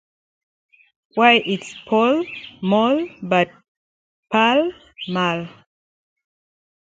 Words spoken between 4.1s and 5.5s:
Pall Mall.